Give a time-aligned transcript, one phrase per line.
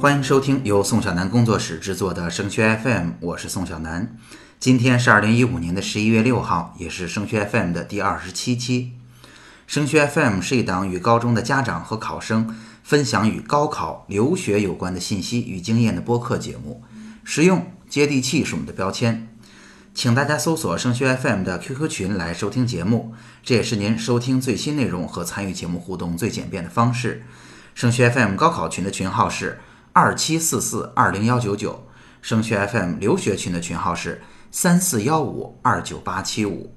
[0.00, 4.16] 欢迎收听由宋小南工作室制作的升学 FM，我是宋小南。
[4.60, 8.92] 今天是二零一五年的十一月六号，也是升学 FM 的第二十七期。
[9.66, 16.84] 升学 FM 是一档与高中的家长和考生分享与高考、留学有关的信息与经验的播客节目，
[17.24, 19.28] 实用接地气是我们的标签。
[19.92, 27.24] 请大家搜索升学 FM 的 QQ 群来收听节目，这也是您收听最新内容和参与节目互动最简便的方式。
[27.74, 29.60] 升学 FM 高考群的群号是
[30.00, 31.84] 二七四四二零幺九九，
[32.22, 36.72] 升学 FM 留学群的群号是三四幺五二九八七五。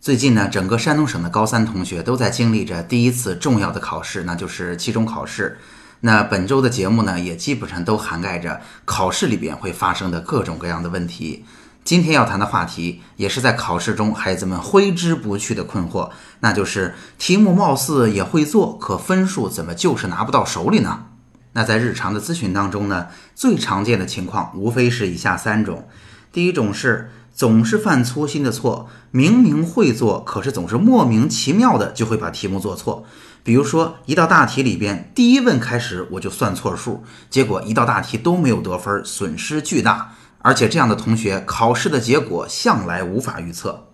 [0.00, 5.58] 最近呢，整个山东省的高三同学都在经历着第一次重要的考试，那就是期中考试。
[6.00, 11.44] 那本周的节目呢，也基本上都涵盖着考试里边会发生的各种各样的问题。
[11.84, 16.08] 今天要谈的话题，也是在考试中孩子们挥之不去的困惑，
[16.40, 21.08] 那就是题目貌似也会做，可分数怎么就是拿不到手里呢？
[21.54, 25.88] 那在日常的咨询当中呢，最常见的情况无非是以下三种：
[26.30, 27.10] 第一种是。
[27.36, 33.04] 总是犯粗心的错，明明会做，可是总是莫名其妙的就会把题目做错。
[33.42, 40.12] 比如说，一道大题里边，第一问开始我就算错数，结果一道大题都没有得分，损失巨大。
[40.38, 43.88] 而且这样的同学，考试的结果向来无法预测。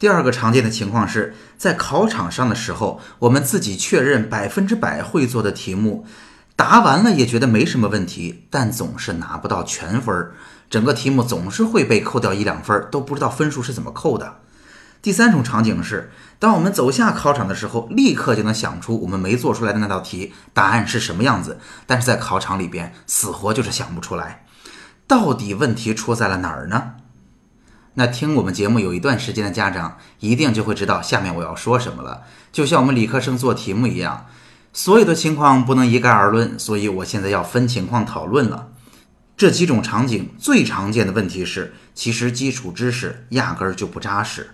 [0.00, 6.04] 第二个常见的情况是在考场上的时候，我们自己确认百分之百会做的题目，
[6.60, 10.34] 答完了也觉得没什么问题，但总是拿不到全分儿。
[10.68, 14.40] 整个题目总是会被扣掉一两分，都不知道分数是怎么扣的。
[15.00, 24.44] 第三种场景是，当我们走下考场的时候，立刻就能想出我们没做出来的那道题答案是什么样子，但是在考场里边死活就是想不出来。
[25.06, 26.96] 到底问题出在了哪儿呢？
[27.94, 32.24] 那听我们节目有一段时间的家长一定就会知道下面我要说什么了。
[32.52, 34.26] 就像我们理科生做题目一样，
[34.72, 38.68] 所有的情况不能一概而论，所以我现在要分情况讨论了。
[39.36, 44.50] 这几种场景最常见的问题是，其实基础知识压根儿就不扎实。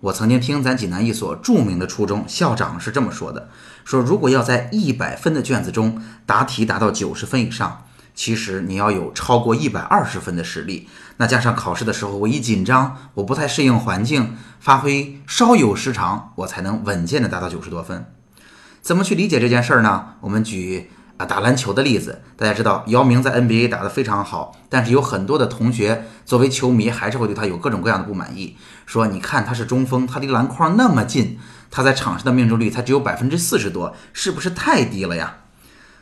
[0.00, 3.50] 我曾经听咱济南一所著名的初中校长是这么说的：
[3.84, 10.88] 说如果要在一百分的卷子中答题达到九十分以上，其实你要有超过一百二十分的实力。
[11.18, 18.06] 那加上考试的时候我一紧张，我不太适应环境，发挥稍有失常，我才能稳健的达到九十多分。
[18.80, 20.14] 怎么去理解这件事儿呢？
[20.20, 20.90] 我们举。
[21.18, 28.56] 啊，打篮球的例子，大家知道姚明在 NBA 打得非常好，但是有很多的同学作为球迷还是会对他有各种各样的不满意，
[28.86, 31.36] 说你看他是中锋，他离篮筐那么近，
[31.72, 35.38] 他在场上的命中率才只有百分之四十多，是不是太低了呀？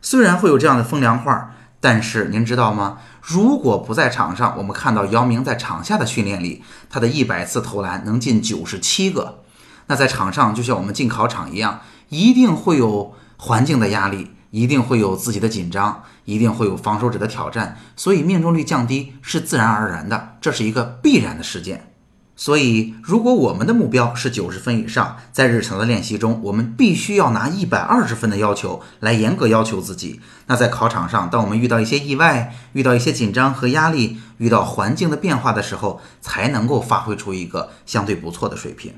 [0.00, 2.96] 虽然会有这样的风凉话，但是您知道吗？
[3.20, 9.40] 如果不在场上，我们看到姚明在场下的训练里，他的一百次投篮能进九十七个，
[9.88, 11.80] 那在场上就像我们进考场一样，
[12.12, 14.30] 一定会有环境的压力。
[14.52, 21.90] 一定会有自己的紧张，一定会有防守者的挑战，所以命中率降低是自然而然的，这是一个必然的事件。
[22.36, 30.20] 所以，如果我们的目标是九十分以上，在日常的练习中，我们必须要拿一百二十分的要求来严格要求自己。
[30.48, 38.92] 那在考场上，当我们遇到一些意外、遇到一些紧张和压力、遇到环境的变化的时候，才能够发挥出一个相对不错的水平。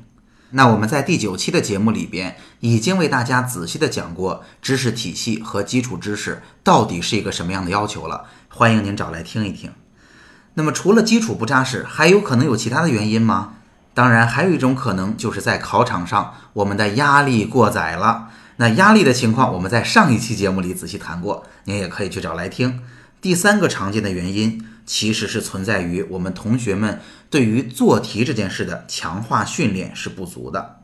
[0.57, 9.73] 那我们在第九期的节目里边已经为大家仔细的讲过知识体系和基础知识到底是一个什么样的要求了，欢迎您找来听一听。
[10.55, 13.55] 那么除了基础不扎实，还有可能有其他的原因吗？
[13.95, 18.29] 当然，还有一种可能就是在考场上我们的压力过载了。
[18.59, 22.81] 那压力的情况我们在上一期节目里仔细谈过，您也可以去找来听。
[23.21, 24.65] 第三个常见的原因。
[24.87, 27.01] 其实是存在于我们同学们
[27.31, 30.81] 对于做题这件事的强化训练是不足的。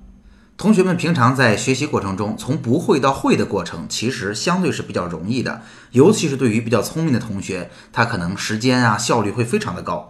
[0.56, 5.62] 同学们平常在学习过程中，从不会到会的过程，其实相对是比较容易的。
[5.92, 10.09] 尤其是对于比较聪明的同学，他可能时间啊效率会非常的高。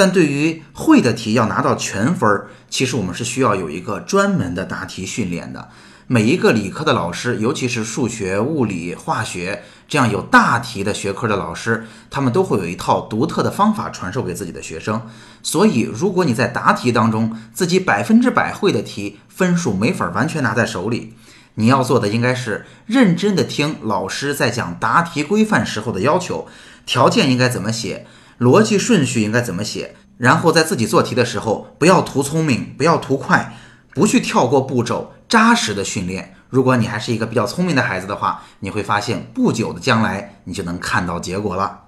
[0.00, 5.68] 但对于会的题要拿到全分儿，其实我们是需要有一个专门的答题训练的。
[6.06, 15.02] 每一个理科的老师，尤其是数学、物理、化学这样有大题的学科的老师，他们都会有一套独特的方法传授给自己的学生。
[15.42, 21.12] 所以，如果你在答题当中自己百分之百会的题，分数没法完全拿在手里，
[21.56, 26.48] 你要做的应该是认真的听老师在讲答题规范时候的要求，
[26.86, 28.06] 条件应该怎么写，
[28.40, 33.54] 逻辑顺序应该怎么写，然后在自己做题的时候，不要图聪明，不要图快。
[33.92, 36.34] 不去跳过步骤，扎实的训练。
[36.48, 41.80] 如果你还是一个比较聪明的孩子的话，你会发现不久的将来你就能看到结果了。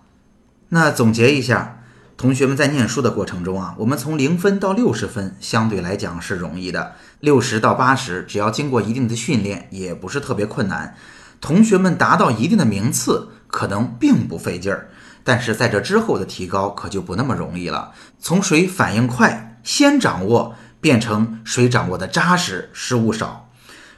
[0.71, 1.79] 那总结一下，
[2.17, 10.97] 同学们在念书的过程中啊，我们从零分到六十分相对来讲是容易的，六十到八十只要经过一定的训练，也不是特别困难。
[11.41, 14.89] 同学们达到一定的名次，可能并不费劲儿，
[15.23, 17.93] 但是在这之后的提高可就不那么容易了。
[18.19, 23.51] 从谁反应快，先掌握，变成谁掌握的扎实，失误少。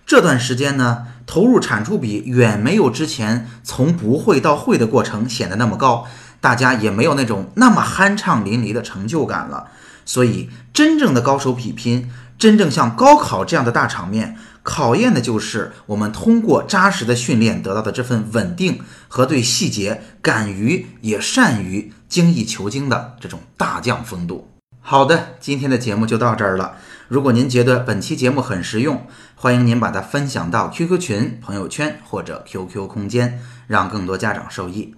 [0.05, 6.05] 这段时间呢，投入产出比远没有之前从不会到会的过程显得那么高，
[6.41, 9.69] 大家也没有那种那么酣畅淋漓的成就感了。
[10.05, 24.49] 所以，真正的高手比拼，真正像高考这样的大场面，考验的就是我们通过扎实的训练得到的这份稳定和对细节敢于也善于精益求精的这种大将风度。
[24.81, 26.79] 好的，今天的节目就到这儿了。
[27.09, 34.95] 如果您觉得本期节目很实用，欢迎您把它分享到 QQ 群、朋友圈或者 QQ 空间，让更多家长受益。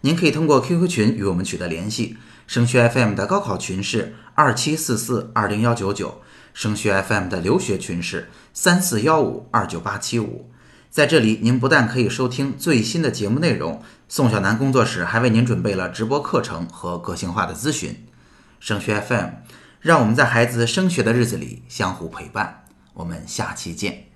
[0.00, 2.16] 您可以通过 QQ 群与我们取得联系。
[2.46, 6.20] 升学 FM 的高考群是二七四四二零幺九九，
[6.52, 10.50] 升学 FM 的留学群是三四幺五二九八七五。
[10.90, 18.06] 在这里，您不但可以收听最新的节目内容，宋小楠工作室还为您准备了直播课程和个性化的咨询。
[18.58, 19.28] 升学 FM，
[19.80, 22.64] 让我们在孩子升学的日子里相互陪伴。
[22.94, 24.06] 我们下期见。